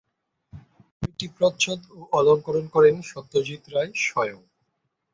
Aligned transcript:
বইটির 0.99 1.31
প্রচ্ছদ 1.37 1.79
ও 1.91 1.99
অলংকরণ 2.11 2.65
করেন 2.75 2.95
সত্যজিৎ 3.11 3.63
রায় 3.73 3.91
স্বয়ং। 4.05 4.39